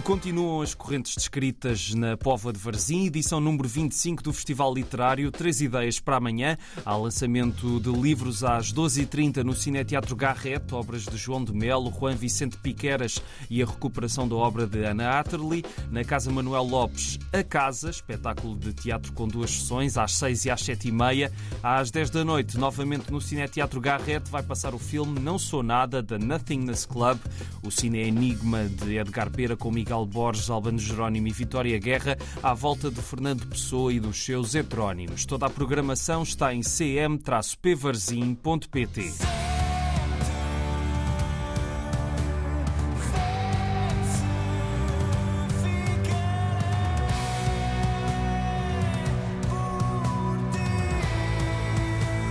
[0.00, 5.30] continuam as correntes descritas na Póvoa de Varzim, edição número 25 do Festival Literário.
[5.30, 6.58] Três ideias para amanhã.
[6.84, 12.14] Há lançamento de livros às 12h30 no Cineteatro Garrett, obras de João de Melo, Juan
[12.14, 15.64] Vicente Piqueras e a recuperação da obra de Ana Atterley.
[15.90, 20.50] Na Casa Manuel Lopes, A Casa, espetáculo de teatro com duas sessões, às 6 e
[20.50, 21.32] às 7 e meia.
[21.62, 26.02] Às 10 da noite, novamente no Cineteatro Garrett, vai passar o filme Não Sou Nada,
[26.02, 27.18] da Nothingness Club,
[27.62, 32.52] o cine enigma de Edgar Pera com Miguel Borges, Albano Jerónimo e Vitória Guerra, à
[32.52, 35.24] volta de Fernando Pessoa e dos seus heterónimos.
[35.24, 39.45] Toda a programação está em cm-pvarzim.pt.